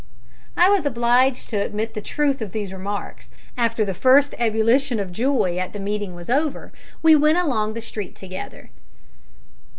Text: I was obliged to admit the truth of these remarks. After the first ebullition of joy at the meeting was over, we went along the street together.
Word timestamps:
I 0.57 0.67
was 0.67 0.87
obliged 0.87 1.47
to 1.51 1.57
admit 1.61 1.93
the 1.93 2.01
truth 2.01 2.41
of 2.41 2.53
these 2.53 2.73
remarks. 2.73 3.29
After 3.55 3.85
the 3.85 3.93
first 3.93 4.33
ebullition 4.39 4.99
of 4.99 5.11
joy 5.11 5.59
at 5.59 5.73
the 5.73 5.79
meeting 5.79 6.15
was 6.15 6.27
over, 6.27 6.73
we 7.03 7.15
went 7.15 7.37
along 7.37 7.75
the 7.75 7.81
street 7.81 8.15
together. 8.15 8.71